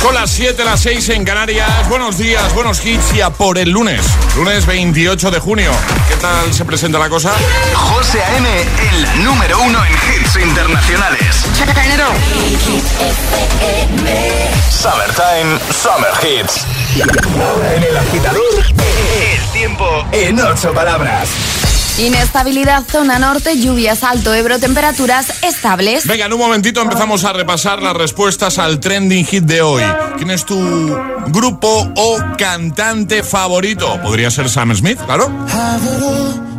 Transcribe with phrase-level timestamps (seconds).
[0.00, 1.88] Son las 7, las 6 en Canarias.
[1.88, 4.00] Buenos días, buenos hits y a por el lunes.
[4.36, 5.72] Lunes 28 de junio.
[6.08, 7.32] ¿Qué tal se presenta la cosa?
[7.74, 8.48] José A.M.,
[8.90, 11.44] el número uno en hits internacionales.
[14.70, 16.64] Summertime, Summer Hits.
[17.74, 18.42] En el agitador,
[19.20, 21.28] El tiempo en ocho palabras.
[21.98, 26.06] Inestabilidad zona norte, lluvias alto Ebro, temperaturas estables.
[26.06, 29.82] Venga, en un momentito empezamos a repasar las respuestas al trending hit de hoy.
[30.16, 30.56] ¿Quién es tu
[31.26, 34.00] grupo o cantante favorito?
[34.00, 35.28] Podría ser Sam Smith, claro.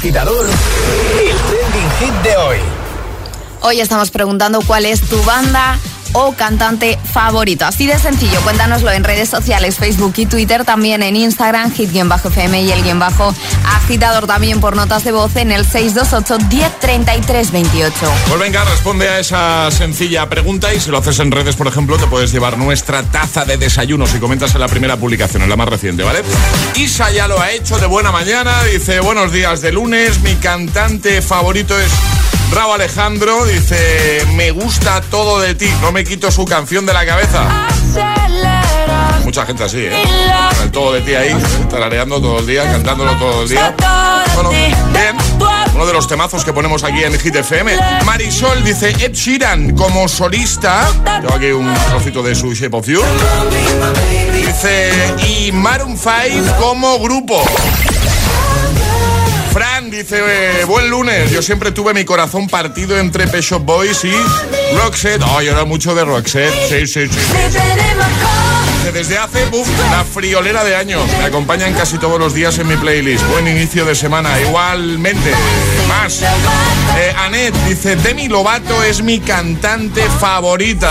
[0.00, 2.56] agitador, el trending hit de hoy.
[3.60, 5.78] Hoy estamos preguntando cuál es tu banda
[6.12, 7.66] o cantante favorito.
[7.66, 12.72] Así de sencillo, cuéntanoslo en redes sociales, Facebook y Twitter, también en Instagram, hit-fm y
[12.72, 13.34] el guion bajo
[13.64, 17.94] agitador también por notas de voz en el 628 103328.
[18.28, 21.96] Pues venga, responde a esa sencilla pregunta y si lo haces en redes, por ejemplo,
[21.98, 25.56] te puedes llevar nuestra taza de desayuno si comentas en la primera publicación, en la
[25.56, 26.22] más reciente, ¿vale?
[26.76, 31.22] Isa ya lo ha hecho de buena mañana, dice, buenos días de lunes, mi cantante
[31.22, 31.90] favorito es
[32.50, 37.06] Bravo Alejandro, dice, me gusta todo de ti, no me quito su canción de la
[37.06, 37.68] cabeza.
[39.24, 40.02] Mucha gente así, ¿eh?
[40.56, 41.36] Con el todo de ti ahí,
[41.70, 43.74] tarareando todo el día, cantándolo todo el día.
[44.34, 45.16] Bueno, bien.
[45.74, 47.72] Uno de los temazos que ponemos aquí en Hit FM.
[48.04, 50.88] Marisol dice Ed Sheeran como solista.
[51.22, 53.02] Tengo aquí un trocito de su Shape of You.
[54.34, 54.90] Dice
[55.26, 57.42] y Maroon 5 como grupo.
[59.90, 64.12] Dice, eh, buen lunes, yo siempre tuve mi corazón partido entre Pet Boys y
[64.76, 65.20] Roxette.
[65.22, 67.18] Oh, yo era mucho de Roxette, sí, sí, sí.
[68.92, 71.02] Desde hace uf, una friolera de años.
[71.18, 73.24] Me acompañan casi todos los días en mi playlist.
[73.28, 74.40] Buen inicio de semana.
[74.40, 75.32] Igualmente,
[75.88, 76.20] más.
[76.22, 80.90] Eh, Anet dice, Demi Lovato es mi cantante favorita.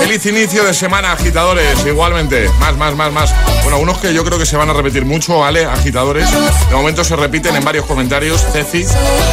[0.00, 1.84] Feliz inicio de semana, agitadores.
[1.86, 3.34] Igualmente, más, más, más, más.
[3.62, 5.64] Bueno, unos que yo creo que se van a repetir mucho, ¿vale?
[5.64, 6.28] Agitadores.
[6.30, 8.44] De momento se repiten en varios comentarios.
[8.52, 8.84] Ceci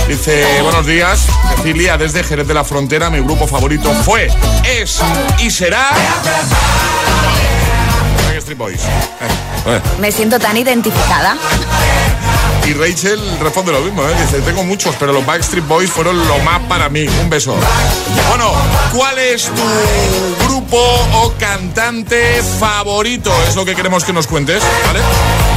[0.07, 1.25] dice, buenos días.
[1.55, 4.29] Cecilia, desde Jerez de la Frontera, mi grupo favorito fue,
[4.79, 4.99] es
[5.39, 5.89] y será...
[8.47, 8.81] Backstreet Boys.
[8.81, 9.81] Eh, eh.
[9.99, 11.35] Me siento tan identificada.
[12.65, 14.13] Y Rachel responde lo mismo, ¿eh?
[14.21, 17.07] dice, tengo muchos, pero los Backstreet Boys fueron lo más para mí.
[17.21, 17.55] Un beso.
[18.29, 18.51] Bueno,
[18.93, 20.77] ¿cuál es tu grupo
[21.13, 23.31] o cantante favorito?
[23.47, 24.99] Es lo que queremos que nos cuentes, ¿vale?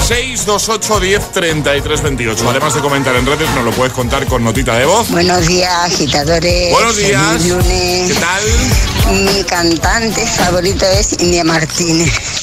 [0.06, 2.50] 628 10 33 28.
[2.50, 5.10] Además de comentar en redes, nos lo puedes contar con notita de voz.
[5.10, 6.72] Buenos días, agitadores.
[6.72, 7.44] Buenos días.
[7.44, 8.12] Lunes.
[8.12, 9.24] ¿Qué tal?
[9.24, 12.40] Mi cantante favorito es India Martínez.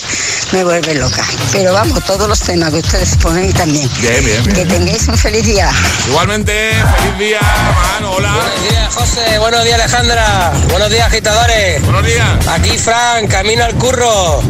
[0.51, 1.25] Me vuelve loca.
[1.51, 3.89] Pero vamos, todos los temas que ustedes ponen también.
[3.99, 4.55] Bien, bien, bien.
[4.55, 5.69] Que tengáis un feliz día.
[6.07, 8.31] Igualmente, feliz día, man, hola.
[8.31, 9.39] Buenos días, José.
[9.39, 10.53] Buenos días, Alejandra.
[10.69, 11.81] Buenos días, agitadores.
[11.83, 12.47] Buenos días.
[12.47, 14.41] Aquí, Fran, camino al curro.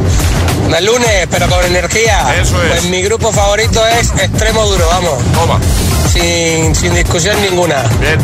[0.75, 2.35] El lunes, pero con energía.
[2.39, 2.69] Eso es.
[2.69, 5.23] Pues mi grupo favorito es Extremo Duro, vamos.
[5.33, 5.59] Toma.
[6.11, 7.83] Sin, sin discusión ninguna.
[7.99, 8.19] Bien.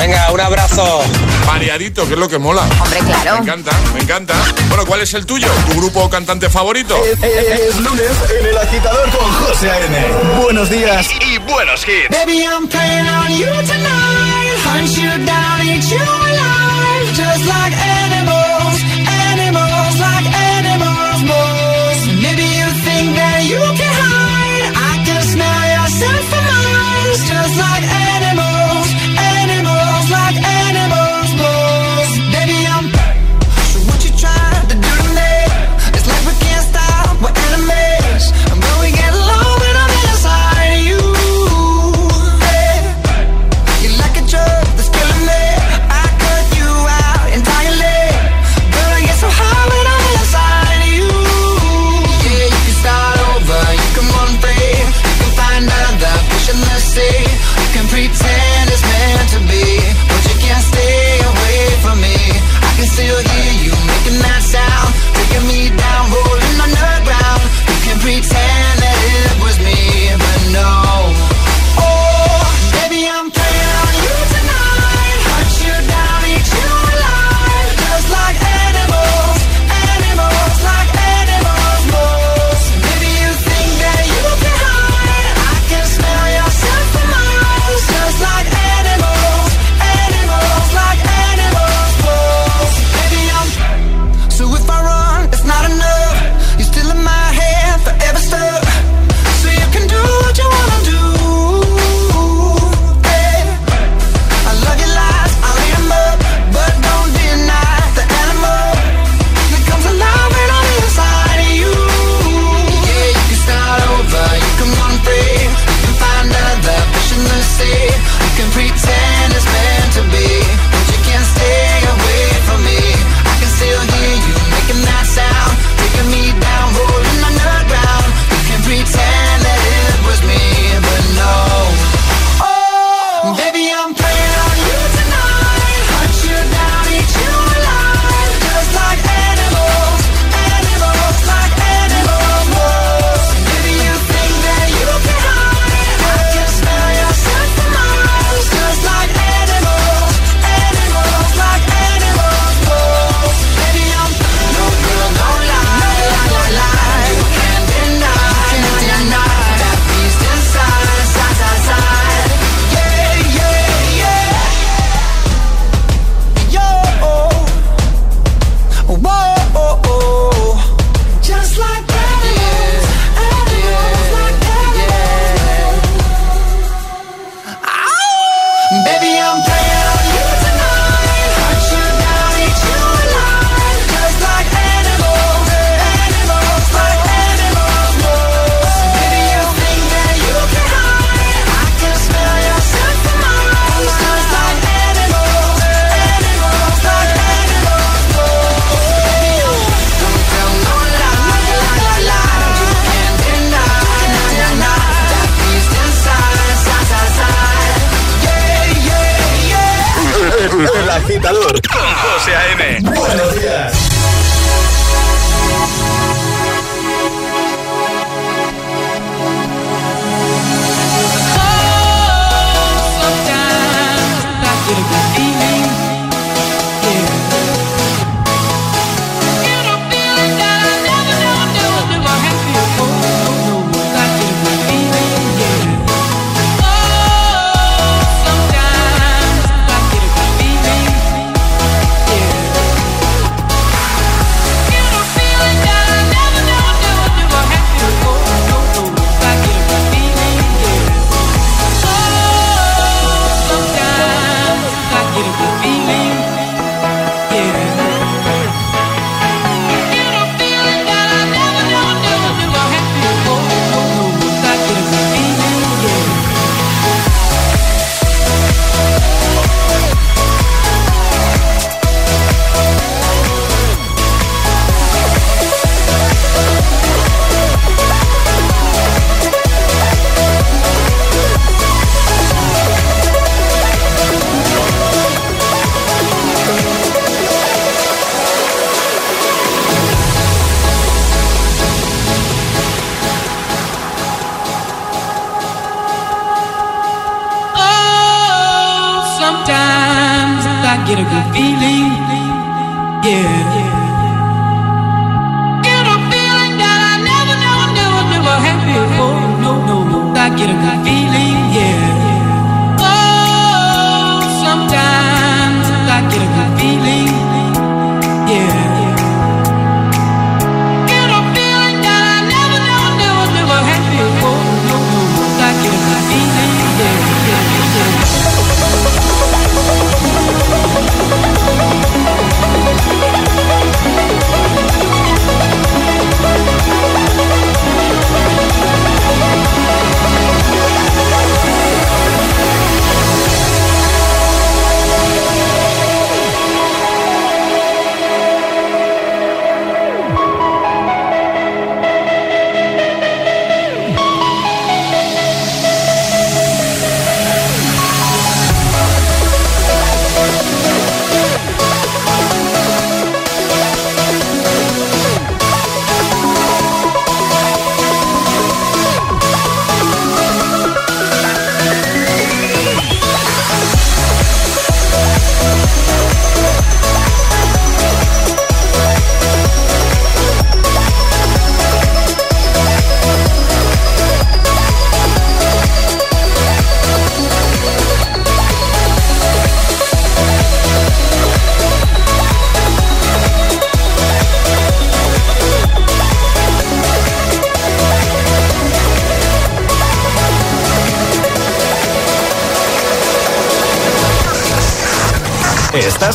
[0.00, 1.02] Venga, un abrazo.
[1.46, 2.62] Variadito, que es lo que mola.
[2.80, 3.34] Hombre, claro.
[3.34, 4.34] Me encanta, me encanta.
[4.68, 5.46] Bueno, ¿cuál es el tuyo?
[5.68, 6.96] ¿Tu grupo o cantante favorito?
[7.04, 8.10] Es lunes
[8.40, 10.06] en el agitador con José A.M.
[10.42, 11.06] Buenos días.
[11.20, 12.08] Y, y buenos hits.
[12.08, 14.56] Baby, I'm playing on you tonight.
[14.64, 17.14] Hunt you down, eat you alive.
[17.14, 17.89] Just like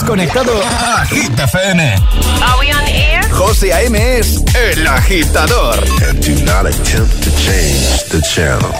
[0.05, 1.79] conectado a Hit FM.
[2.41, 3.21] Are we on air?
[3.31, 3.95] José A.M.
[3.95, 5.83] es el agitador.
[6.07, 8.71] And do not attempt to change the channel.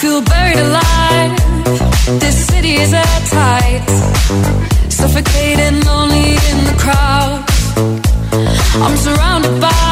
[0.00, 2.20] Feel buried alive.
[2.20, 3.84] This city is at tight.
[4.88, 7.44] Suffocating, lonely in the crowd.
[8.74, 9.91] I'm surrounded by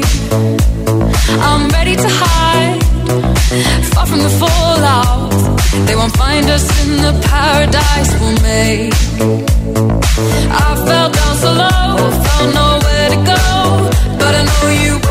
[0.33, 2.79] I'm ready to hide,
[3.93, 5.31] far from the fallout.
[5.85, 8.93] They won't find us in the paradise we'll make.
[10.49, 13.43] I fell down so low, found nowhere to go.
[14.19, 15.10] But I know you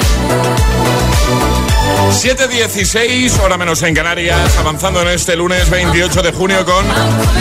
[2.11, 6.85] 7.16, hora menos en Canarias, avanzando en este lunes 28 de junio con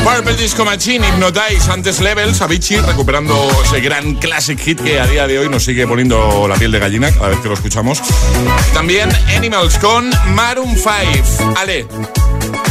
[0.04, 5.26] Purple Disco Machine, Hypnotize, antes Levels, Avicii, recuperando ese gran classic hit que a día
[5.26, 8.00] de hoy nos sigue poniendo la piel de gallina cada vez que lo escuchamos.
[8.72, 11.54] También Animals con Maroon 5.
[11.56, 11.86] Ale,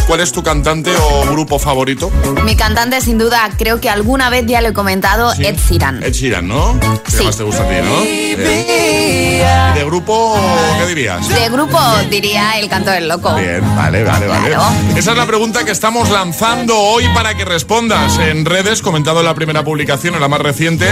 [0.09, 2.09] ¿cuál es tu cantante o grupo favorito?
[2.43, 5.45] Mi cantante, sin duda, creo que alguna vez ya lo he comentado, Sí.
[5.45, 6.01] Ed Sheeran.
[6.01, 6.79] Ed Sheeran, ¿no?
[7.05, 7.23] ¿Qué Sí.
[7.25, 8.01] más te gusta a ti, no?
[8.01, 9.75] Bien.
[9.75, 10.35] ¿De grupo
[10.79, 11.29] qué dirías?
[11.29, 13.35] De grupo diría El Canto del Loco.
[13.35, 14.47] Bien, vale, vale, vale.
[14.49, 14.63] Claro.
[14.97, 19.25] Esa es la pregunta que estamos lanzando hoy para que respondas en redes, comentado en
[19.27, 20.91] la primera publicación, en la más reciente,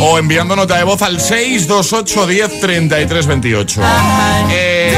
[0.00, 3.80] o enviando nota de voz al 628 10 33 28.
[4.50, 4.96] Eh,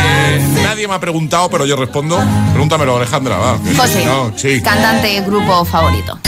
[0.66, 2.18] nadie me ha preguntado, pero yo respondo.
[2.50, 3.58] Pregúntamelo, Alejandra, va.
[3.76, 4.60] José, no, sí.
[4.60, 6.18] cantante, grupo favorito.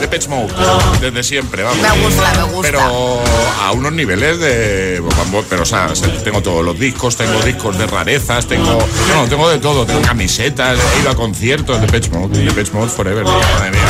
[0.00, 0.52] De Pitch Mode,
[1.00, 1.78] desde siempre, vamos.
[1.78, 2.62] Me gusta, me gusta.
[2.62, 3.22] Pero
[3.60, 5.02] a unos niveles de.
[5.48, 5.88] Pero, o sea,
[6.22, 8.78] tengo todos los discos, tengo discos de rarezas, tengo.
[9.14, 12.72] No, tengo de todo, tengo camisetas, he ido a conciertos de Pitch Mode, de Pitch
[12.72, 13.84] Mode Forever, madre mía.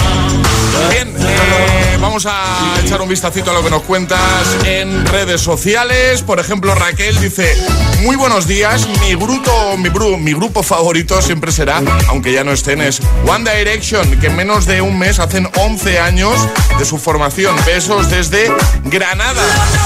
[0.91, 4.21] Bien, eh, vamos a echar un vistacito a lo que nos cuentas
[4.65, 6.23] en redes sociales.
[6.23, 7.55] Por ejemplo, Raquel dice:
[8.03, 8.87] Muy buenos días.
[9.01, 13.51] Mi grupo, mi, bru- mi grupo favorito siempre será, aunque ya no estén, es One
[13.51, 16.35] Direction, que en menos de un mes hacen 11 años
[16.79, 17.55] de su formación.
[17.67, 18.53] Besos desde
[18.85, 19.43] Granada.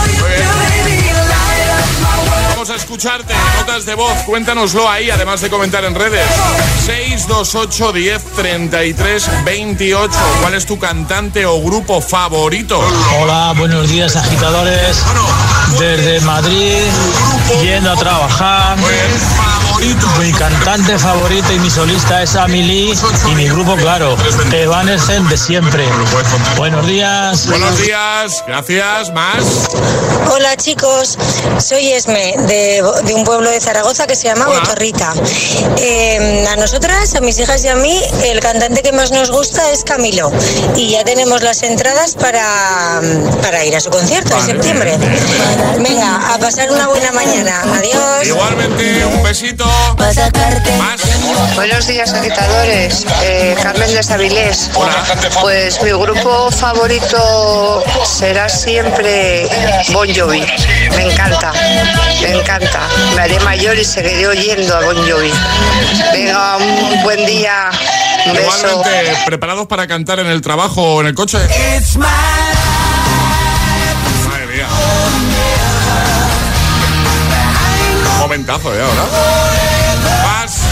[0.06, 1.28] Bien.
[2.68, 6.28] Vamos a escucharte, notas de voz, cuéntanoslo ahí, además de comentar en redes.
[6.84, 10.14] 628 10 33 28.
[10.42, 12.78] ¿Cuál es tu cantante o grupo favorito?
[13.18, 15.02] Hola, buenos días agitadores.
[15.78, 16.82] Desde Madrid,
[17.62, 18.76] yendo a trabajar.
[19.78, 22.92] Mi cantante favorito y mi solista es Amelie
[23.30, 24.16] y mi grupo, claro,
[24.52, 25.86] Evanescent de siempre.
[26.56, 27.46] Buenos días.
[27.46, 29.68] Buenos días, gracias, más.
[30.32, 31.16] Hola chicos,
[31.58, 35.14] soy Esme de, de un pueblo de Zaragoza que se llama Botorrita.
[35.76, 39.70] Eh, a nosotras, a mis hijas y a mí, el cantante que más nos gusta
[39.70, 40.32] es Camilo
[40.74, 43.00] y ya tenemos las entradas para,
[43.42, 44.98] para ir a su concierto en septiembre.
[45.78, 47.62] Venga, a pasar una buena mañana.
[47.62, 48.26] Adiós.
[48.26, 49.67] Igualmente, un besito.
[51.54, 53.04] Buenos días, agitadores.
[53.22, 54.70] Eh, Carmen de Sabilés.
[55.40, 59.48] Pues mi grupo favorito será siempre
[59.92, 60.44] Bon Jovi.
[60.96, 61.52] Me encanta,
[62.22, 62.88] me encanta.
[63.14, 65.32] Me haré mayor y seguiré oyendo a Bon Jovi.
[66.12, 67.70] Venga, un buen día.
[68.26, 68.66] Un beso.
[68.66, 71.38] Igualmente, ¿preparados para cantar en el trabajo o en el coche?
[71.96, 72.57] Madre
[78.48, 78.80] ¿eh?
[78.80, 79.06] Ahora.
[80.24, 80.62] Más.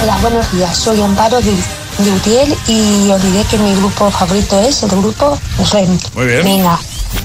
[0.00, 0.76] Hola, buenos días.
[0.76, 5.36] Soy Amparo de, de Utiel y os diré que mi grupo favorito es el grupo
[5.72, 5.98] REM.
[6.14, 6.44] Muy bien.
[6.44, 6.78] Venga,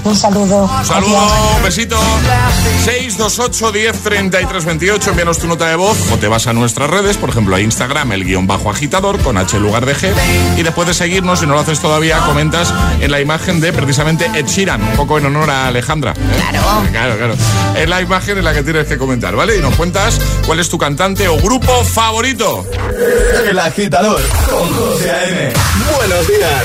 [0.04, 0.64] un saludo.
[0.64, 1.56] Un saludo, Adiós.
[1.56, 1.96] un besito.
[2.84, 5.10] 628 10 33 28.
[5.10, 8.12] Envíanos tu nota de voz o te vas a nuestras redes, por ejemplo a Instagram,
[8.12, 10.12] el guion bajo agitador con H en lugar de G.
[10.56, 14.30] Y después de seguirnos, si no lo haces todavía, comentas en la imagen de precisamente
[14.34, 16.14] Ed Sheeran, un poco en honor a Alejandra.
[16.14, 16.60] Claro.
[16.90, 17.34] Claro, claro.
[17.76, 19.56] Es la imagen en la que tienes que comentar, ¿vale?
[19.56, 22.66] Y nos cuentas cuál es tu cantante o grupo favorito.
[23.48, 25.52] El agitador con José A.M.
[25.96, 26.64] Buenos días.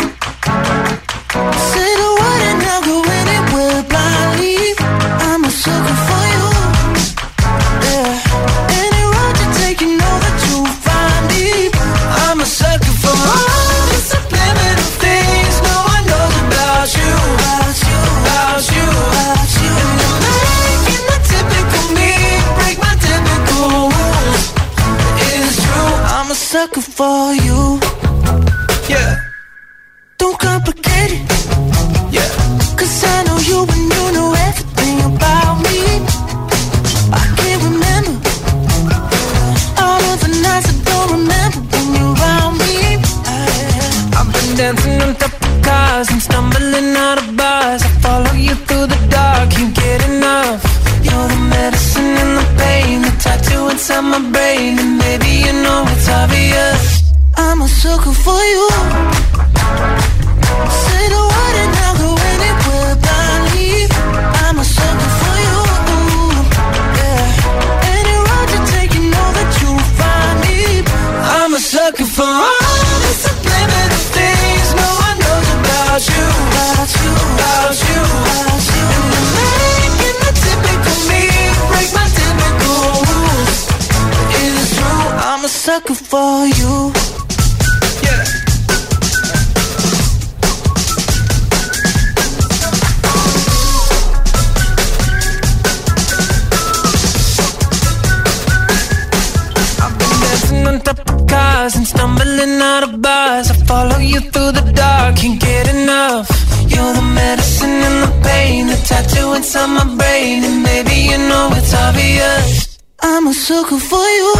[110.49, 112.77] Maybe you know it's obvious.
[113.01, 114.33] I'm a sucker for you.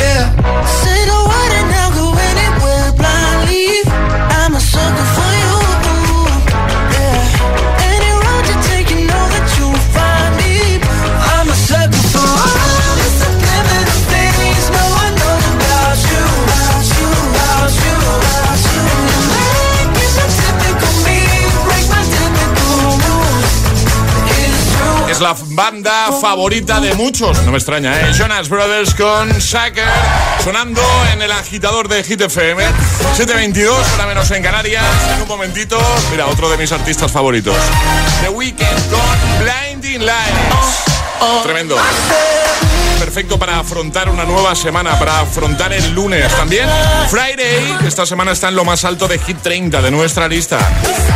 [0.00, 0.81] Yeah.
[25.22, 28.12] La banda favorita de muchos, no me extraña, ¿eh?
[28.12, 29.86] Jonas Brothers con Sucker,
[30.42, 30.82] sonando
[31.12, 32.60] en el agitador de Hit FM.
[33.14, 34.84] 722, hora menos en Canarias.
[35.14, 35.78] En un momentito,
[36.10, 37.54] mira, otro de mis artistas favoritos.
[38.22, 40.91] The Weeknd con Blinding Lights.
[41.42, 41.76] Tremendo.
[42.98, 46.32] Perfecto para afrontar una nueva semana, para afrontar el lunes.
[46.36, 46.68] También
[47.10, 50.58] Friday, esta semana está en lo más alto de Hit 30 de nuestra lista.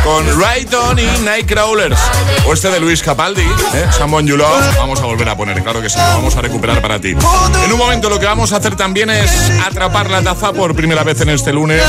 [0.03, 1.99] Con Right On y Nightcrawlers.
[2.45, 3.87] O este de Luis Capaldi, ¿eh?
[3.97, 4.37] Someone You.
[4.77, 7.15] Vamos a volver a poner, claro que sí, vamos a recuperar para ti.
[7.63, 9.31] En un momento lo que vamos a hacer también es
[9.65, 11.83] atrapar la taza por primera vez en este lunes.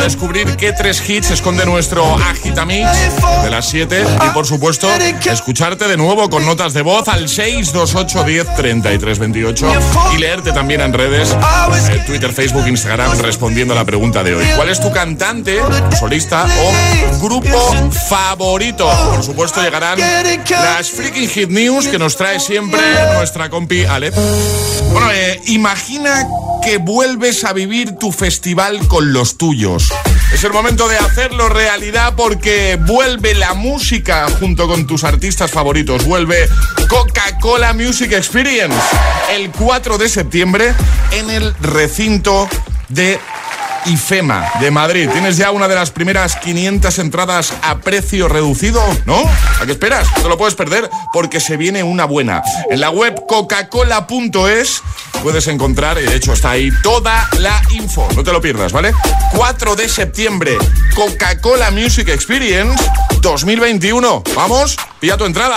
[0.00, 2.88] Descubrir qué tres hits esconde nuestro Agitamix
[3.42, 4.06] de las 7.
[4.26, 4.88] Y por supuesto,
[5.24, 9.66] escucharte de nuevo con notas de voz al 628 10 33 28
[10.14, 11.36] y leerte también en redes,
[11.90, 14.46] eh, Twitter, Facebook, Instagram, respondiendo a la pregunta de hoy.
[14.56, 15.60] ¿Cuál es tu cantante,
[15.98, 17.48] solista o grupo
[18.08, 18.88] favorito?
[19.14, 19.98] Por supuesto, llegarán
[20.48, 22.80] las Freaking Hit News que nos trae siempre
[23.16, 24.10] nuestra compi Ale.
[24.90, 26.26] Bueno, eh, imagina
[26.62, 29.92] que vuelves a vivir tu festival con los tuyos.
[30.34, 36.04] Es el momento de hacerlo realidad porque vuelve la música junto con tus artistas favoritos.
[36.04, 36.48] Vuelve
[36.88, 38.76] Coca-Cola Music Experience
[39.32, 40.74] el 4 de septiembre
[41.12, 42.48] en el recinto
[42.88, 43.20] de
[43.86, 45.08] IFEMA de Madrid.
[45.10, 49.22] Tienes ya una de las primeras 500 entradas a precio reducido, ¿no?
[49.60, 50.08] ¿A qué esperas?
[50.16, 52.42] No te lo puedes perder porque se viene una buena.
[52.70, 54.82] En la web coca-cola.es
[55.22, 58.08] puedes encontrar, de hecho está ahí toda la info.
[58.14, 58.92] No te lo pierdas, ¿vale?
[59.32, 60.56] 4 de septiembre,
[60.94, 62.82] Coca-Cola Music Experience
[63.20, 64.22] 2021.
[64.34, 65.56] Vamos, pilla tu entrada.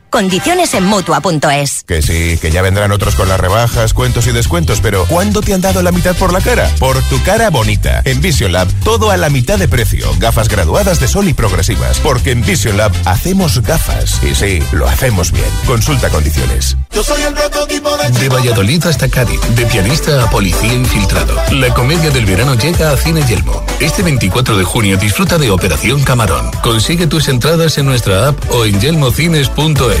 [0.11, 1.85] Condiciones en Mutua.es.
[1.87, 5.53] Que sí, que ya vendrán otros con las rebajas, cuentos y descuentos, pero ¿cuándo te
[5.53, 6.69] han dado la mitad por la cara?
[6.79, 8.01] Por tu cara bonita.
[8.03, 10.13] En Vision Lab, todo a la mitad de precio.
[10.19, 11.97] Gafas graduadas de sol y progresivas.
[11.99, 14.21] Porque en Vision Lab hacemos gafas.
[14.21, 15.45] Y sí, lo hacemos bien.
[15.65, 16.75] Consulta condiciones.
[16.93, 21.35] Yo soy el prototipo de De Valladolid hasta Cádiz, de pianista a policía infiltrado.
[21.51, 23.65] La comedia del verano llega a Cine Yelmo.
[23.79, 26.51] Este 24 de junio disfruta de Operación Camarón.
[26.61, 30.00] Consigue tus entradas en nuestra app o en yelmocines.es.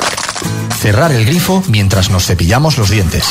[0.81, 3.23] Cerrar el grifo mientras nos cepillamos los dientes.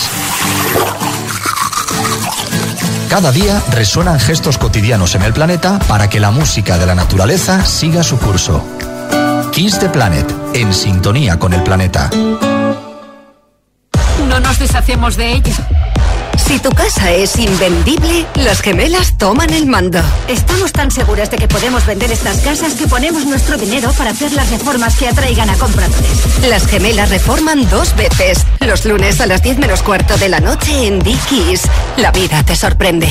[3.09, 7.65] Cada día resuenan gestos cotidianos en el planeta para que la música de la naturaleza
[7.65, 8.65] siga su curso.
[9.51, 12.09] Kiss the Planet, en sintonía con el planeta.
[14.29, 15.90] No nos deshacemos de ella.
[16.51, 20.01] Si tu casa es invendible, las gemelas toman el mando.
[20.27, 24.33] Estamos tan seguras de que podemos vender estas casas que ponemos nuestro dinero para hacer
[24.33, 26.45] las reformas que atraigan a compradores.
[26.49, 28.45] Las gemelas reforman dos veces.
[28.67, 31.63] Los lunes a las 10 menos cuarto de la noche en Dickies.
[31.99, 33.09] La vida te sorprende.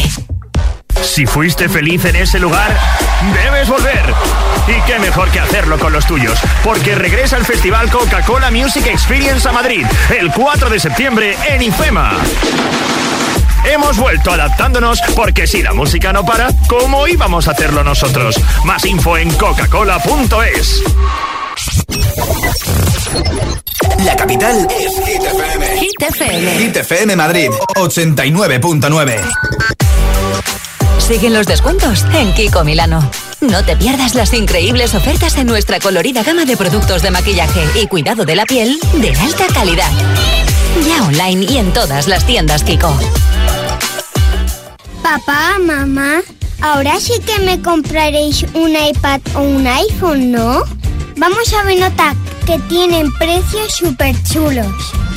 [1.02, 2.78] Si fuiste feliz en ese lugar,
[3.42, 4.04] debes volver.
[4.68, 9.48] Y qué mejor que hacerlo con los tuyos, porque regresa el Festival Coca-Cola Music Experience
[9.48, 12.18] a Madrid el 4 de septiembre en IFEMA.
[13.66, 18.36] Hemos vuelto adaptándonos porque si la música no para, ¿cómo íbamos a hacerlo nosotros?
[18.66, 20.84] Más info en coca-cola.es.
[24.06, 25.80] La capital es Hit FM.
[25.80, 26.52] Hit FM.
[26.58, 29.20] Hit FM Madrid, 89.9.
[31.00, 33.10] Siguen los descuentos en Kiko Milano.
[33.42, 37.88] No te pierdas las increíbles ofertas en nuestra colorida gama de productos de maquillaje y
[37.88, 39.92] cuidado de la piel de alta calidad.
[40.88, 42.96] Ya online y en todas las tiendas Kiko.
[45.12, 46.22] Papá, mamá,
[46.62, 50.62] ahora sí que me compraréis un iPad o un iPhone, ¿no?
[51.18, 54.68] Vamos a Benotac, que tienen precios súper chulos.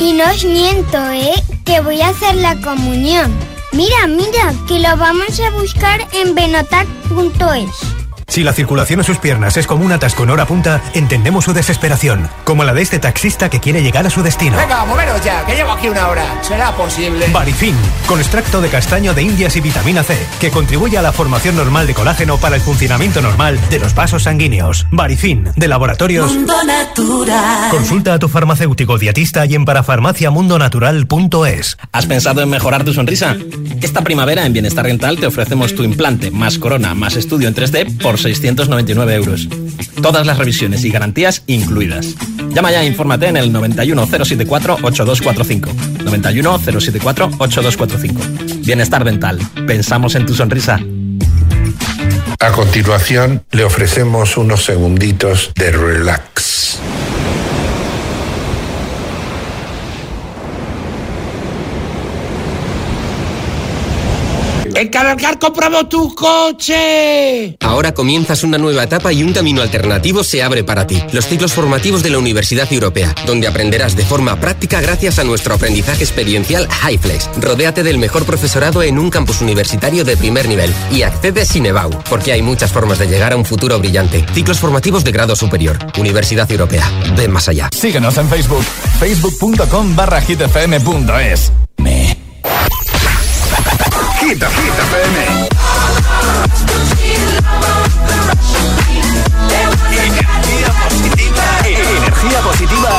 [0.00, 1.35] Y no os miento, ¿eh?
[1.66, 3.31] Que voy a hacer la comunión.
[3.72, 8.02] Mira, mira, que lo vamos a buscar en benotac.es.
[8.33, 11.53] Si la circulación en sus piernas es como un atasco en hora punta, entendemos su
[11.53, 14.57] desesperación, como la de este taxista que quiere llegar a su destino.
[14.57, 16.25] Venga, moveros ya, que llevo aquí una hora.
[16.40, 17.27] ¿Será posible?
[17.31, 21.57] Barifin, con extracto de castaño de indias y vitamina C, que contribuye a la formación
[21.57, 24.87] normal de colágeno para el funcionamiento normal de los vasos sanguíneos.
[24.90, 26.33] Barifin, de laboratorios.
[26.33, 27.68] Mundo Natural.
[27.71, 31.77] Consulta a tu farmacéutico dietista y en parafarmaciamundonatural.es.
[31.92, 33.37] ¿Has pensado en mejorar tu sonrisa?
[33.83, 37.99] Esta primavera en Bienestar Rental te ofrecemos tu implante más corona más estudio en 3D
[37.99, 39.49] por 699 euros.
[40.01, 42.15] Todas las revisiones y garantías incluidas.
[42.55, 45.69] Llama ya e infórmate en el 91074-8245.
[46.05, 48.65] 91074-8245.
[48.65, 49.39] Bienestar Dental.
[49.67, 50.79] Pensamos en tu sonrisa.
[52.39, 56.79] A continuación, le ofrecemos unos segunditos de relax.
[64.83, 67.57] ¡En Calarcar compramos tu coche!
[67.61, 71.01] Ahora comienzas una nueva etapa y un camino alternativo se abre para ti.
[71.12, 75.55] Los ciclos formativos de la Universidad Europea, donde aprenderás de forma práctica gracias a nuestro
[75.55, 77.31] aprendizaje experiencial HighFlex.
[77.40, 82.03] Rodéate del mejor profesorado en un campus universitario de primer nivel y accede sin EBAU,
[82.11, 84.27] porque hay muchas formas de llegar a un futuro brillante.
[84.35, 85.79] Ciclos formativos de grado superior.
[85.97, 86.90] Universidad Europea.
[87.16, 87.68] Ven más allá.
[87.73, 88.64] Síguenos en Facebook,
[88.99, 91.53] facebook.com barra hitfm.es.
[94.33, 95.18] Hit, Hit FM.
[99.92, 101.45] Energía positiva.
[101.66, 102.92] Energía positiva.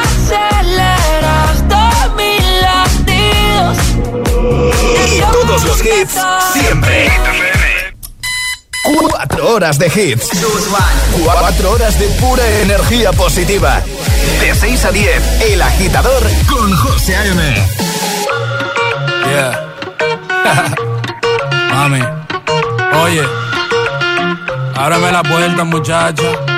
[0.00, 3.76] Aceleras todos mis latidos.
[5.14, 6.16] Y todos los hits,
[6.54, 7.12] siempre.
[8.82, 10.30] Cuatro horas de hits.
[11.22, 13.82] Cuatro horas de pura energía positiva.
[14.40, 17.54] De 6 a 10, El Agitador con José A.M.
[19.26, 19.67] Yeah.
[21.72, 22.00] Mami,
[23.04, 23.22] oye,
[24.74, 26.57] ábrame la puerta, muchacha.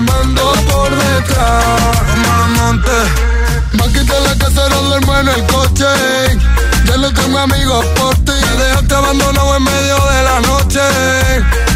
[0.00, 1.64] llamando por detrás.
[2.26, 2.98] Mamante,
[3.78, 5.84] va a quitar la no duermo en el coche.
[6.86, 8.32] Ya no tengo amigos por ti.
[8.32, 10.80] Me dejaste abandonado en medio de la noche.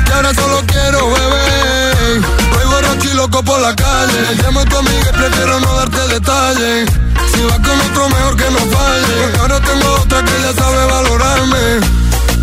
[0.06, 2.20] Y ahora solo quiero beber.
[2.52, 4.42] Voy borracho y loco por la calle.
[4.42, 6.90] Llamo a tu amiga y prefiero no darte detalles.
[7.34, 9.14] Si vas con otro, mejor que no falle.
[9.22, 11.80] Porque ahora tengo otra que ya sabe valorarme.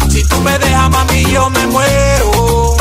[0.10, 2.78] Si tú me dejas, mami, yo me muero.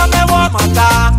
[0.00, 1.12] Si tú me botas, me voy a matar.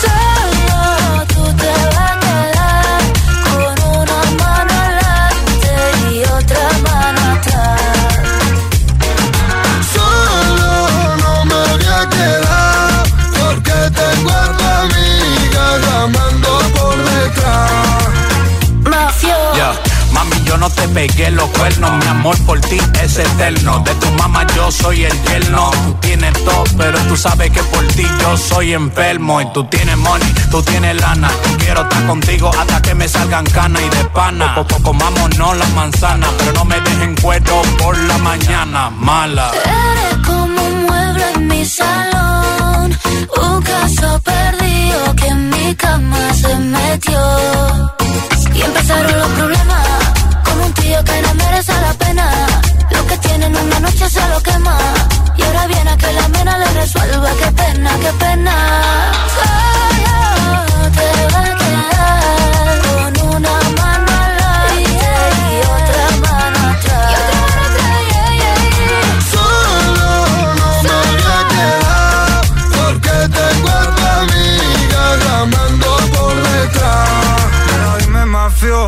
[0.00, 3.02] Solo tú te vas a quedar
[3.44, 5.72] con una mano adelante
[6.12, 7.80] y otra mano atrás.
[9.94, 10.70] Solo
[11.16, 13.02] no me voy a quedar
[13.38, 17.78] porque tengo a tu amiga llamando por detrás.
[20.94, 21.92] pegué los cuernos.
[21.98, 23.80] Mi amor por ti es eterno.
[23.84, 23.94] De
[24.70, 25.70] soy el yerno.
[25.70, 29.40] Tú tienes todo, pero tú sabes que por ti yo soy enfermo.
[29.40, 31.30] Y tú tienes money, tú tienes lana.
[31.58, 34.54] quiero estar contigo hasta que me salgan canas y de pana.
[34.54, 38.90] Poco comámonos las manzanas, pero no me dejen cuero por la mañana.
[38.90, 39.50] Mala.
[39.64, 42.98] Eres como un mueble en mi salón.
[43.42, 47.20] Un caso perdido que en mi cama se metió.
[48.54, 49.86] Y empezaron los problemas.
[50.44, 52.47] Con un tío que no merece la pena.
[53.08, 54.76] Que tienen una noche se lo quema.
[55.36, 57.30] Y ahora viene a que la mena le resuelva.
[57.40, 58.54] Qué pena, qué pena.
[59.36, 64.76] Solo te va a quedar con una mano adelante
[65.50, 67.10] y otra mano atrás.
[67.10, 68.72] Y otra mano atrás.
[69.32, 70.08] Solo
[70.58, 72.40] no me voy a quedar
[72.76, 77.08] porque tengo a tu amiga llamando por detrás.
[77.66, 78.87] Pero dime, mafio.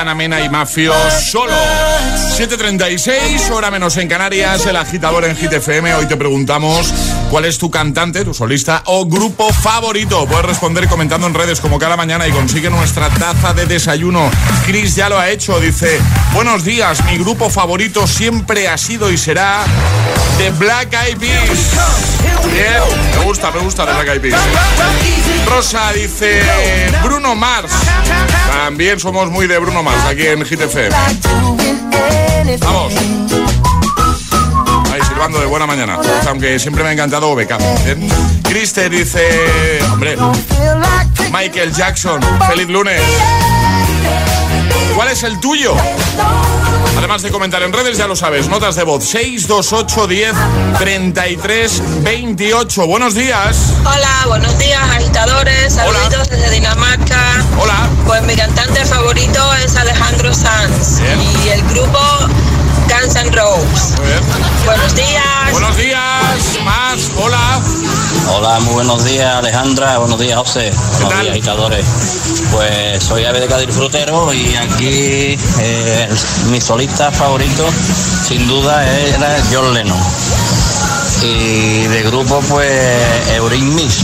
[0.00, 1.52] Ana Mena y Mafio solo.
[2.40, 5.92] 7.36, hora menos en Canarias, el agitador en Hit FM.
[5.92, 6.90] Hoy te preguntamos
[7.28, 10.24] cuál es tu cantante, tu solista o grupo favorito.
[10.24, 14.30] Puedes responder comentando en redes como cada mañana y consigue nuestra taza de desayuno.
[14.64, 16.00] Chris ya lo ha hecho, dice,
[16.32, 19.62] buenos días, mi grupo favorito siempre ha sido y será
[20.38, 21.72] The Black Eyed Peas.
[22.50, 24.40] Bien, me gusta, me gusta The Black Eyed Peas.
[25.46, 26.40] Rosa dice
[27.04, 27.70] Bruno Mars.
[28.50, 30.60] También somos muy de Bruno Mars aquí en Hit
[32.58, 32.92] Vamos.
[34.92, 35.98] Ahí, si acabando de buena mañana.
[36.26, 37.54] Aunque siempre me ha encantado OBK.
[38.42, 39.20] Chris te dice,
[39.92, 40.16] hombre,
[41.32, 43.00] Michael Jackson, feliz lunes.
[44.94, 45.74] ¿Cuál es el tuyo?
[46.96, 50.32] Además de comentar en redes, ya lo sabes, notas de voz 628 10
[50.78, 52.86] 33 28.
[52.86, 53.74] Buenos días.
[53.84, 55.74] Hola, buenos días, agitadores.
[55.74, 57.44] Saludos desde Dinamarca.
[57.58, 57.88] Hola.
[58.06, 61.00] Pues mi cantante favorito es Alejandro Sanz.
[61.44, 61.98] Y el grupo
[62.90, 63.96] Guns N' Roses.
[64.66, 65.52] Buenos días.
[65.52, 66.58] Buenos días.
[66.64, 67.10] Más.
[67.16, 67.60] Hola.
[68.32, 70.70] Hola, muy buenos días Alejandra, buenos días José,
[71.00, 71.86] buenos días agitadores.
[72.52, 76.08] Pues soy Ave de Cádiz Frutero y aquí eh,
[76.50, 77.68] mi solista favorito
[78.26, 79.98] sin duda era John Lennon.
[81.22, 84.02] Y de grupo pues Eurin Miss,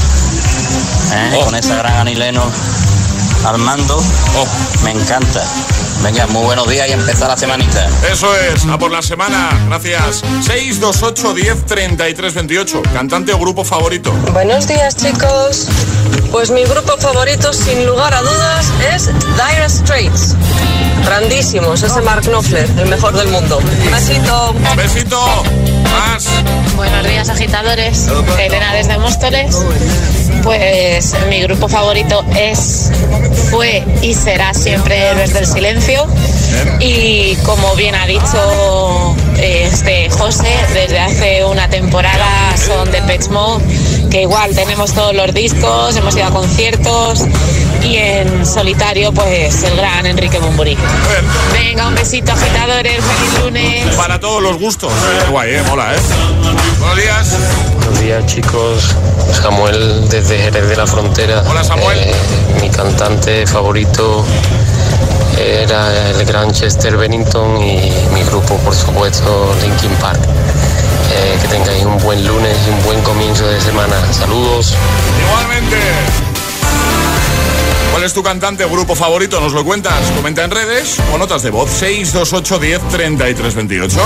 [1.13, 1.41] ¿eh?
[1.45, 2.43] con esa gran anileno
[3.45, 4.03] al mando,
[4.85, 5.43] me encanta.
[6.03, 7.89] Venga, muy buenos días y empezar la semanita.
[8.11, 9.51] Eso es, a por la semana.
[9.69, 10.23] Gracias.
[10.43, 12.83] 628 10 33 28.
[12.93, 14.13] Cantante o grupo favorito.
[14.33, 15.69] Buenos días, chicos.
[16.31, 20.35] Pues mi grupo favorito, sin lugar a dudas, es Dire Straits.
[21.05, 23.61] Grandísimos, ese Mark Knopfler, el mejor del mundo.
[23.91, 24.55] Besito.
[24.77, 25.45] Besito.
[25.85, 26.27] Más.
[26.77, 28.09] Buenos días, agitadores.
[28.39, 29.57] Elena desde Móstoles.
[30.43, 32.91] Pues mi grupo favorito es,
[33.51, 36.07] fue y será siempre Héroes del Silencio.
[36.81, 43.65] Y como bien ha dicho este José, desde hace una temporada son de Pet Mode,
[44.11, 47.25] que igual tenemos todos los discos, hemos ido a conciertos
[47.83, 50.77] y en solitario pues el gran Enrique Bumburi.
[51.53, 53.95] Venga, un besito agitadores, feliz lunes.
[53.97, 54.93] Para todos los gustos.
[55.31, 55.99] Guay, eh, mola, eh.
[56.79, 57.37] Buenos días.
[57.77, 58.95] Buenos días chicos,
[59.33, 61.43] Samuel desde Jerez de la Frontera.
[61.49, 61.99] Hola Samuel.
[61.99, 62.15] Eh,
[62.61, 64.25] mi cantante favorito
[65.37, 70.21] era el gran Chester Bennington y mi grupo por supuesto Linkin Park.
[71.13, 73.97] Eh, que tengáis un buen lunes y un buen comienzo de semana.
[74.13, 74.75] Saludos.
[75.27, 75.77] Igualmente.
[77.93, 79.41] ¿Cuál es tu cantante o grupo favorito?
[79.41, 80.11] ¿Nos lo cuentas?
[80.17, 83.97] Comenta en redes o notas de voz 628 10 33 28.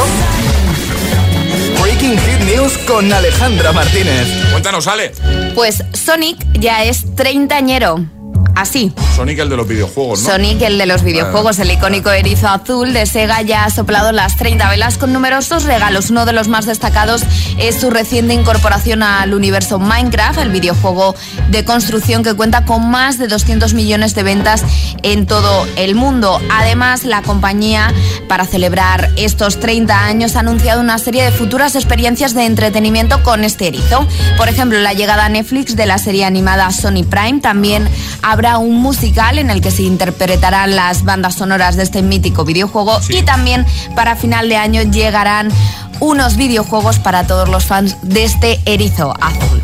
[1.83, 4.29] Breaking Hit News con Alejandra Martínez.
[4.51, 5.13] Cuéntanos, Ale.
[5.55, 8.20] Pues Sonic ya es treintañero.
[8.61, 8.93] Así.
[9.17, 10.33] Sonic el de los videojuegos, ¿no?
[10.33, 14.37] Sonic, el de los videojuegos, el icónico erizo azul de Sega, ya ha soplado las
[14.37, 16.11] 30 velas con numerosos regalos.
[16.11, 17.23] Uno de los más destacados
[17.59, 21.15] es su reciente incorporación al universo Minecraft, el videojuego
[21.49, 24.63] de construcción que cuenta con más de 200 millones de ventas
[25.03, 26.39] en todo el mundo.
[26.51, 27.95] Además, la compañía,
[28.29, 33.43] para celebrar estos 30 años, ha anunciado una serie de futuras experiencias de entretenimiento con
[33.43, 34.07] este erizo.
[34.37, 37.41] Por ejemplo, la llegada a Netflix de la serie animada Sony Prime.
[37.41, 37.89] También
[38.21, 42.99] habrá un musical en el que se interpretarán las bandas sonoras de este mítico videojuego
[43.09, 45.51] y también para final de año llegarán
[46.01, 49.63] unos videojuegos para todos los fans de este erizo azul.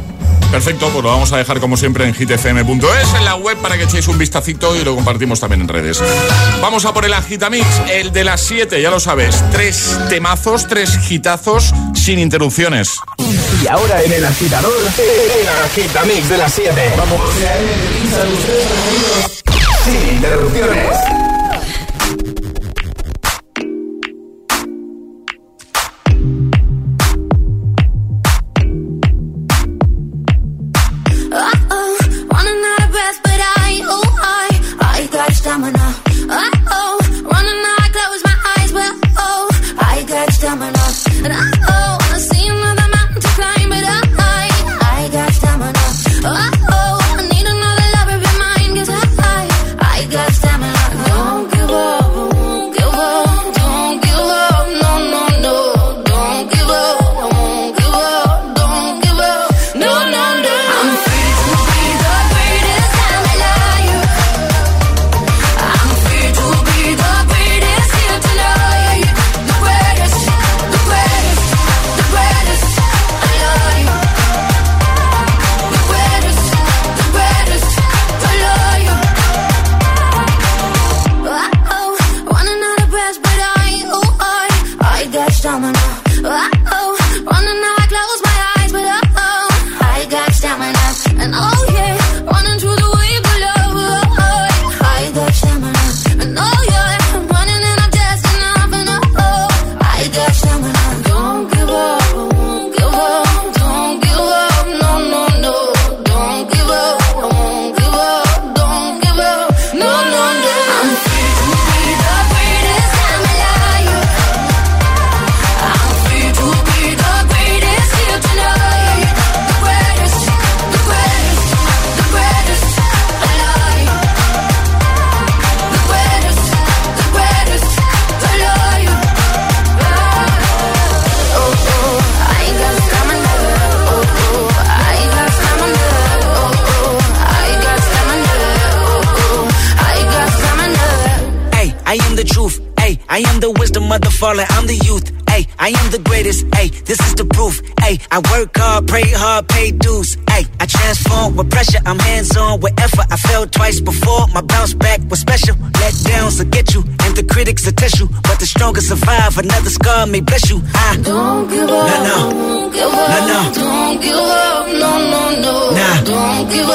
[0.51, 3.85] Perfecto, pues lo vamos a dejar como siempre en hitfm.es, en la web para que
[3.85, 6.03] echéis un vistacito y lo compartimos también en redes.
[6.61, 9.43] Vamos a por el Agitamix, el de las 7, ya lo sabes.
[9.51, 12.97] Tres temazos, tres hitazos sin interrupciones.
[13.63, 16.95] Y ahora en el agitador, el Agitamix de las 7.
[16.97, 17.21] Vamos.
[19.85, 21.26] Sin interrupciones.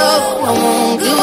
[0.01, 1.20] love, I won't give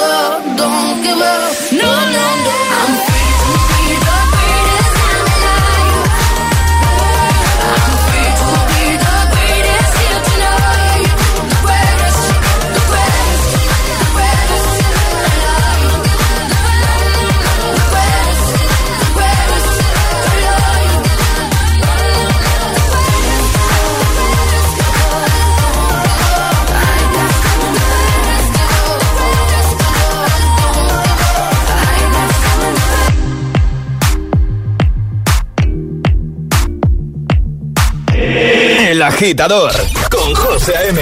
[39.18, 39.72] agitador
[40.10, 41.00] con José M.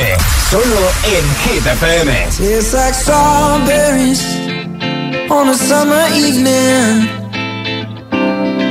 [0.48, 2.10] Solo en Hit FM.
[2.40, 4.24] It's like strawberries
[5.30, 7.10] on a summer evening.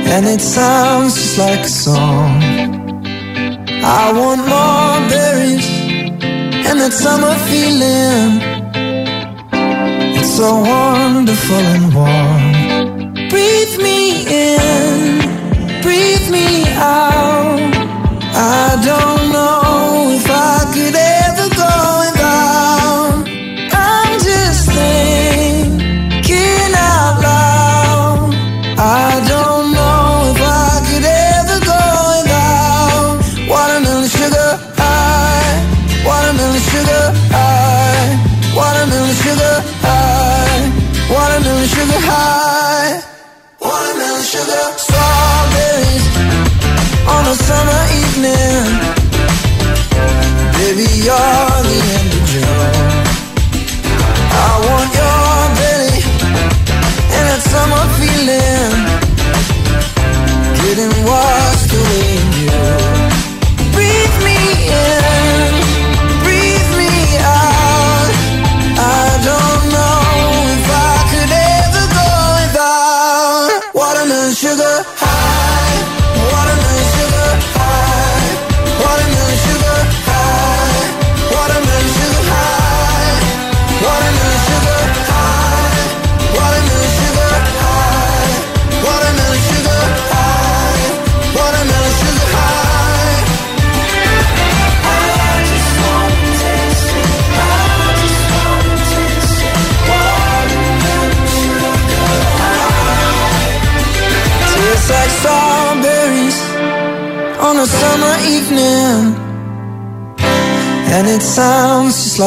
[0.08, 2.42] And it sounds just like a song.
[3.84, 5.68] I want more berries
[6.66, 8.42] and that summer feeling.
[10.18, 13.28] It's so wonderful and warm.
[13.28, 15.20] Breathe me in,
[15.82, 17.75] breathe me out.
[18.38, 21.25] I don't know if I could ever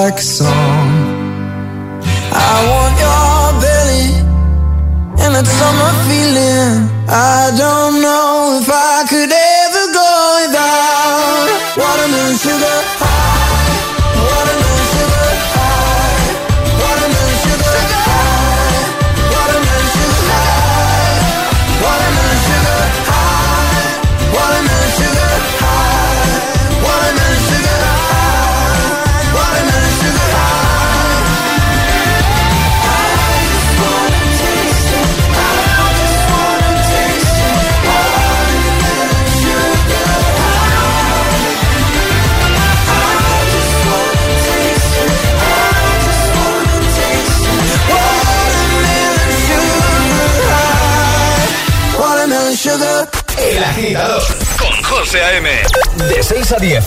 [0.09, 0.48] Sex.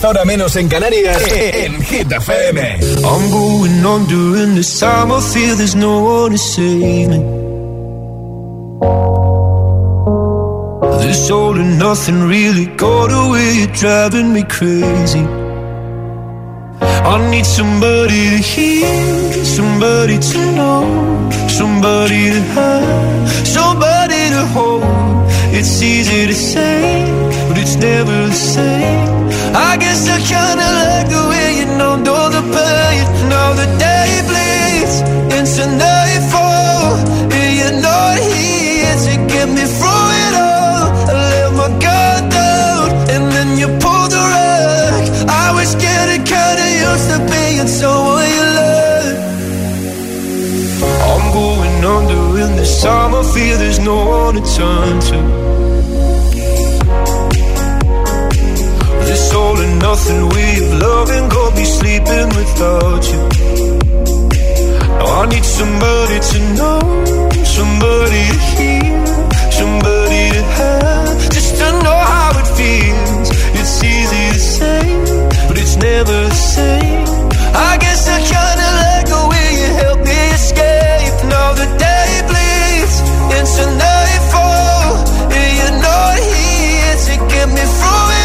[0.09, 2.59] hora menos en Canarias, en Hit FM.
[3.03, 7.19] I'm going on during this time, I feel there's no one to save me.
[11.01, 15.25] This all and nothing really got away, you're driving me crazy.
[16.81, 25.12] I need somebody to hear, somebody to know, somebody to have, somebody to hold.
[25.55, 26.81] It's easy to say,
[27.47, 29.09] but it's never the same.
[29.69, 34.09] I guess I kinda like the way you know, know the pain, know the day
[34.27, 34.95] bleeds
[35.37, 35.92] into night.
[52.83, 55.19] time I feel there's no one to turn to.
[59.07, 63.21] This all and nothing we've loved and go be sleeping without you.
[64.99, 66.79] Now I need somebody to know,
[67.57, 68.95] somebody to hear,
[69.59, 73.29] somebody to have, just to know how it feels.
[73.59, 74.83] It's easy to say,
[75.47, 77.05] but it's never the same.
[77.69, 80.72] I guess I kinda like the way you help me escape
[83.39, 84.97] until nightfall.
[85.35, 86.43] and you know he
[86.81, 88.22] here to get me through it.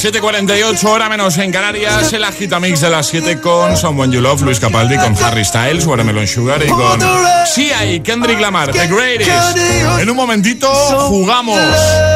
[0.00, 4.58] 7.48 hora menos en Canarias, el agitamix de las 7 con Someone You Love, Luis
[4.58, 6.98] Capaldi, con Harry Styles, Watermelon Sugar y con
[7.44, 9.58] Sia y Kendrick Lamar, The Greatest.
[10.00, 10.72] En un momentito
[11.06, 11.60] jugamos,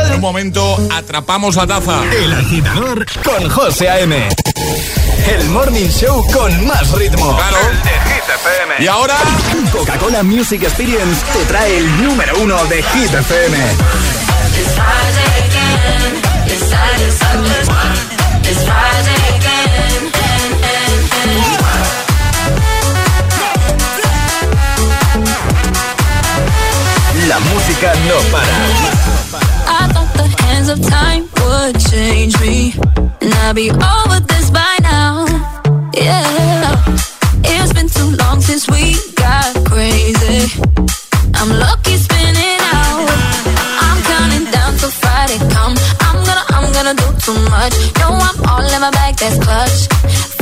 [0.07, 2.01] en un momento atrapamos la taza.
[2.11, 4.28] El agitador con José A.M.
[5.28, 7.37] El morning show con más ritmo.
[7.37, 7.59] Claro.
[7.70, 8.74] El de Hit FM.
[8.82, 9.18] Y ahora,
[9.70, 13.59] Coca-Cola Music Experience te trae el número uno de Hit FM.
[27.28, 28.44] La música no para.
[29.66, 32.74] I thought the hands of time would change me.
[33.22, 35.24] And I'd be over this by now.
[35.94, 36.84] Yeah.
[37.42, 40.60] It's been too long since we got crazy.
[41.34, 43.08] I'm lucky spinning out.
[43.80, 45.74] I'm counting down till Friday come.
[46.00, 47.74] I'm gonna, I'm gonna do too much.
[48.00, 50.34] No, I'm all in my bag, that's clutch.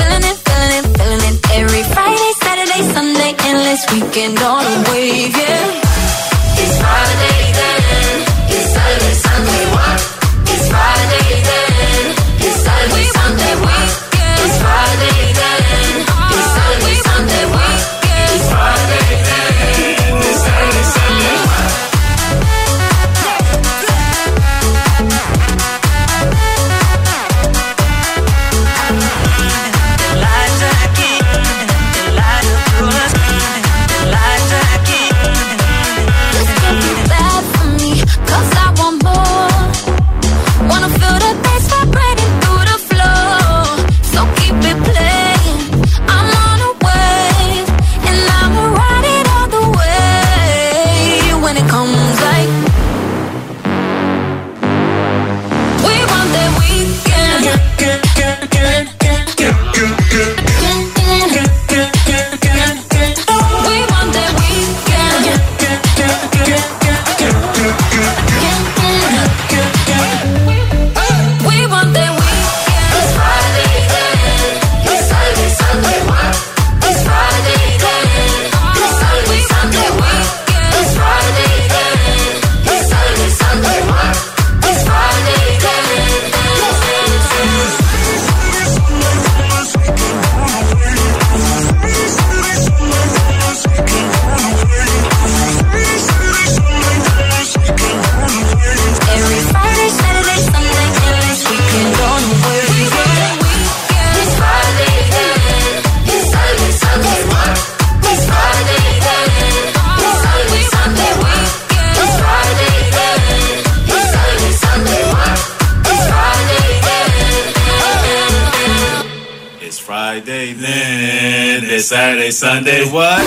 [122.62, 123.20] Sunday, what?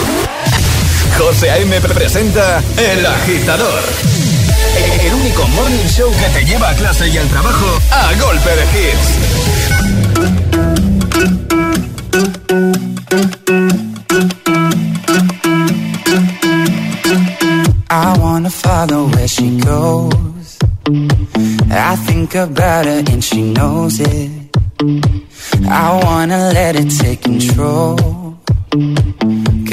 [1.18, 1.82] José A.M.
[1.94, 3.84] presenta El Agitador.
[5.02, 8.64] El único morning show que te lleva a clase y al trabajo a golpe de
[8.72, 9.10] hits.
[17.90, 20.58] I wanna follow where she goes.
[21.72, 24.32] I think about her and she knows it.
[25.70, 28.16] I wanna let it take control.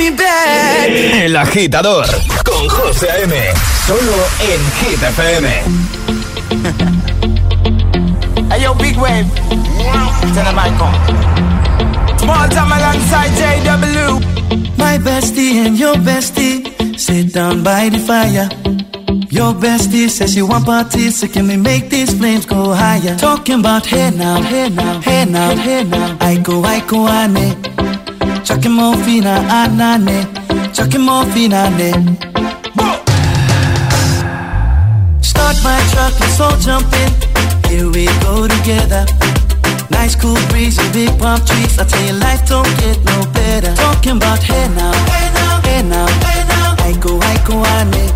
[0.00, 2.06] El agitador
[2.44, 3.34] con José A.M.
[3.84, 5.48] Solo en Hit FM.
[8.50, 9.26] Hey yo, big wave.
[10.34, 10.94] Tell them I come.
[12.18, 14.78] Small time alongside JW.
[14.78, 16.64] My bestie and your bestie
[16.98, 18.48] sit down by the fire.
[19.30, 23.16] Your bestie says she want parties, so can we make these flames go higher?
[23.16, 26.16] Talking about hey now, hey now, hey now, hey now.
[26.20, 27.56] I go, I go, ane.
[27.62, 27.87] Chucking
[28.70, 30.24] more fina, anane.
[30.74, 31.92] Chucking more fina, ne.
[35.20, 37.10] Start my truck, let's all jump in.
[37.68, 39.04] Here we go together.
[39.90, 41.78] Nice cool breeze and big palm trees.
[41.78, 43.74] I tell you, life don't get no better.
[43.74, 46.88] Talking about hey now, hey now, hey now, hey now.
[46.88, 48.08] I go, I go, ane.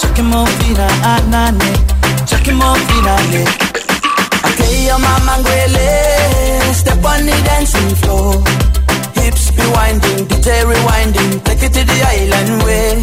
[0.00, 1.72] Chucking more fina, anane.
[2.26, 3.44] Chucking more fina, ne.
[4.48, 5.36] Okay, your mama
[6.72, 8.73] step on the dancing floor.
[9.24, 13.00] Hips be winding, DJ rewinding, take it to the island way.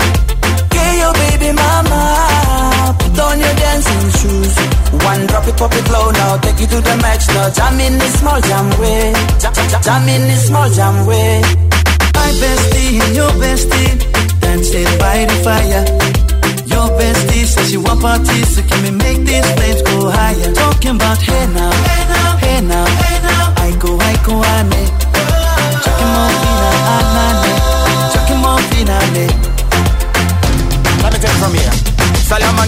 [0.70, 4.54] Okay, your baby mama, put on your dancing shoes.
[5.02, 7.50] One drop it, pop it low now, take it to the max now.
[7.50, 11.42] Jam in the small jam way, jam, jam, jam in the small jam way.
[12.14, 13.98] My bestie and your bestie
[14.42, 15.84] dancing by the fire.
[16.70, 20.54] Your bestie says she want parties, so can we make these flames go higher?
[20.54, 23.54] Talking about hey now, hey now, hey now, hey now.
[23.58, 24.82] I go, I go, ane.
[25.02, 25.11] Chucking
[26.06, 27.54] more fina, anane.
[28.14, 28.62] Chucking more.
[31.02, 31.92] Let me from here.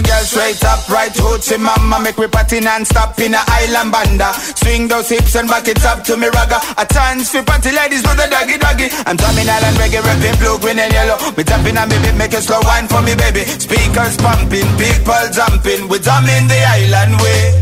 [0.04, 4.86] Girl straight up, right hoochie mama Make we party non-stop in a island banda Swing
[4.86, 8.18] those hips and back it up to me ragga A chance for party ladies with
[8.20, 11.88] the doggy doggy I'm drumming island reggae, rapping blue, green and yellow Me tapping on
[11.88, 16.52] me beat, make a slow wine for me baby Speakers pumping, people jumping We drumming
[16.52, 17.56] the island way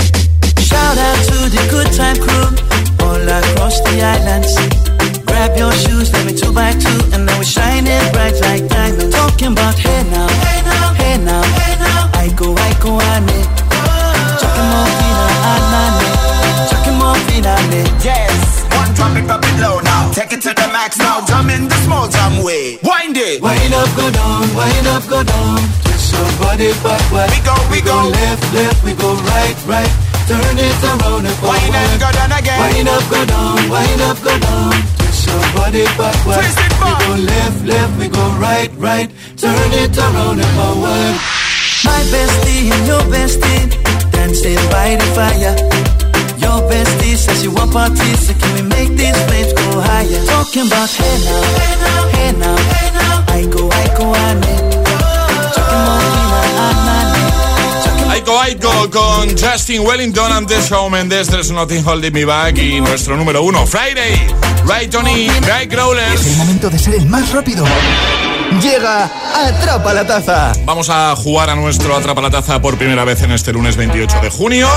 [0.59, 2.73] Shout out to the good time crew
[3.07, 5.22] all across the islands.
[5.43, 9.11] Grab your shoes, let me two by two, and now we're shining bright like diamonds.
[9.11, 12.15] Talking about hey now, hey now, hey now, hey now.
[12.15, 13.43] I go, I go, I ane.
[14.39, 16.07] Chucking more fina, anane.
[16.71, 17.83] Chucking more fina, ne.
[18.07, 21.51] Yes, one drop it, drop it low now Take it to the max now, jump
[21.51, 25.59] in the small jam way Wind it Wind up, go down, wind up, go down.
[25.83, 27.35] Twist your body backward.
[27.35, 29.91] We go, we, we go, go left, left, we go right, right.
[30.31, 31.59] Turn it around and forward.
[31.59, 32.63] Wine and go down again.
[32.63, 35.02] Wine up, go down, wine up, go down.
[35.13, 36.41] Twist your body backward.
[36.41, 36.99] Twist it back.
[36.99, 39.11] We go left, left, we go right, right.
[39.37, 41.15] Turn it around and forward.
[41.85, 43.69] My bestie and your bestie
[44.13, 45.55] dancing by the fire.
[46.41, 50.25] Your bestie says you want parties, so can we make these flames go higher?
[50.25, 53.25] Talking about hey now, hey now, hey now, hey now.
[53.29, 54.62] I go, I go, I need.
[58.23, 63.17] Aiko Aiko con Justin Wellington antes Shawn Mendes There's Nothing Holding Me Back y nuestro
[63.17, 64.15] número uno Friday
[64.65, 67.65] Right Tony Nightcrawlers Es el momento de ser el más rápido
[68.61, 70.53] Llega Atrapa la Taza.
[70.65, 74.21] Vamos a jugar a nuestro Atrapa la Taza por primera vez en este lunes 28
[74.21, 74.69] de junio.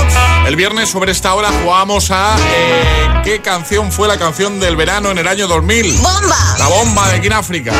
[0.46, 5.10] El viernes sobre esta hora jugamos a eh, ¿Qué canción fue la canción del verano
[5.10, 5.98] en el año 2000?
[5.98, 6.36] ¡Bomba!
[6.60, 7.72] La bomba de King África.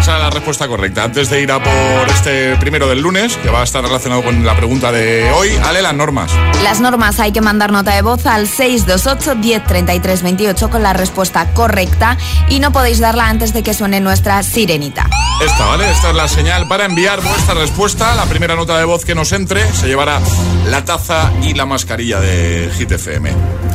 [0.00, 1.04] Esa es la respuesta correcta.
[1.04, 4.44] Antes de ir a por este primero del lunes, que va a estar relacionado con
[4.44, 6.32] la pregunta de hoy, Ale, las normas.
[6.64, 11.46] Las normas hay que mandar nota de voz al 628 1033 28 con la respuesta
[11.54, 12.18] correcta
[12.48, 15.08] y no podéis darla antes de que suene nuestra sirenita.
[15.40, 15.88] Esta, ¿vale?
[15.88, 18.12] Esta es la señal para enviar vuestra respuesta.
[18.16, 20.20] La primera nota de voz que nos entre se llevará
[20.66, 23.30] la taza y la mascarilla de Hit FM.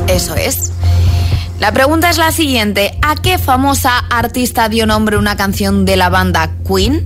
[0.08, 0.74] Eso es.
[1.60, 2.98] La pregunta es la siguiente.
[3.02, 7.06] ¿A qué famosa artista dio nombre una canción de la banda Queen?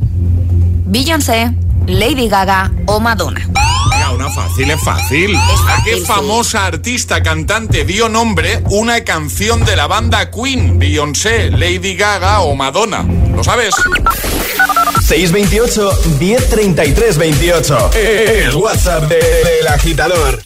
[0.88, 1.54] Beyoncé,
[1.86, 3.48] Lady Gaga o Madonna.
[4.14, 5.36] Una fácil, es fácil.
[5.36, 10.80] ¿A qué famosa artista cantante dio nombre una canción de la banda Queen?
[10.80, 13.06] Beyoncé, Lady Gaga o Madonna.
[13.36, 13.76] ¿Lo sabes?
[15.08, 15.90] 628
[16.20, 17.92] 1033 28.
[17.94, 19.20] El WhatsApp del
[19.64, 20.44] de, agitador.